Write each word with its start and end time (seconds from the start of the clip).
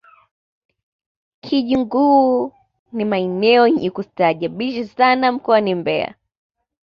kijunguu 1.41 2.51
ni 2.93 3.05
maeneo 3.05 3.67
yenye 3.67 3.89
kustaajabisha 3.91 4.87
sana 4.87 5.31
mkoani 5.31 5.75
mbeya 5.75 6.15